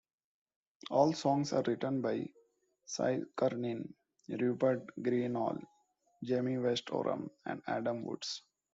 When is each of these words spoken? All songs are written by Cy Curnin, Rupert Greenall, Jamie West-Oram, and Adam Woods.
All 0.89 1.13
songs 1.13 1.53
are 1.53 1.61
written 1.61 2.01
by 2.01 2.25
Cy 2.85 3.19
Curnin, 3.37 3.93
Rupert 4.29 4.83
Greenall, 4.99 5.63
Jamie 6.23 6.57
West-Oram, 6.57 7.29
and 7.45 7.61
Adam 7.67 8.03
Woods. 8.05 8.41